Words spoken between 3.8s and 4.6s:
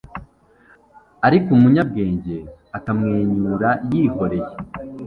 yihoreye